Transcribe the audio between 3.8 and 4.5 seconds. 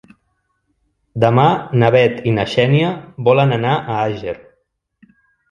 a Àger.